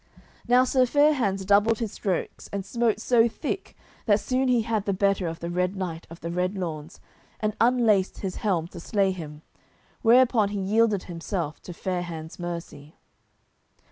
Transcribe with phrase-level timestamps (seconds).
[0.47, 3.77] Now Sir Fair hands doubled his strokes and smote so thick
[4.07, 6.99] that soon he had the better of the Red Knight of the Red Lawns,
[7.39, 9.43] and unlaced his helm to slay him,
[10.01, 12.95] whereupon he yielded himself to Fair hands' mercy.